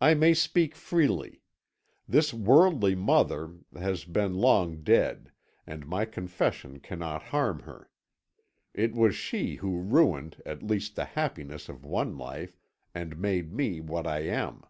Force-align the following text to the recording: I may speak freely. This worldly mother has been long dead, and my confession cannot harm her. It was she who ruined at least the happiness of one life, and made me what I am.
I 0.00 0.14
may 0.14 0.34
speak 0.34 0.74
freely. 0.74 1.40
This 2.08 2.34
worldly 2.34 2.96
mother 2.96 3.58
has 3.76 4.04
been 4.04 4.34
long 4.38 4.82
dead, 4.82 5.30
and 5.68 5.86
my 5.86 6.04
confession 6.04 6.80
cannot 6.80 7.22
harm 7.30 7.60
her. 7.60 7.88
It 8.74 8.92
was 8.96 9.14
she 9.14 9.54
who 9.54 9.80
ruined 9.80 10.42
at 10.44 10.64
least 10.64 10.96
the 10.96 11.04
happiness 11.04 11.68
of 11.68 11.84
one 11.84 12.18
life, 12.18 12.58
and 12.92 13.16
made 13.22 13.52
me 13.54 13.80
what 13.80 14.04
I 14.04 14.22
am. 14.26 14.64